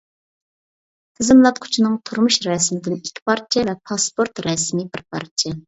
تىزىملاتقۇچىنىڭ 1.19 1.99
تۇرمۇش 2.09 2.39
رەسىمىدىن 2.47 2.97
ئىككى 2.97 3.25
پارچە 3.31 3.69
ۋە 3.71 3.79
پاسپورت 3.91 4.45
رەسىمى 4.51 4.91
بىر 4.93 5.09
پارچە. 5.15 5.59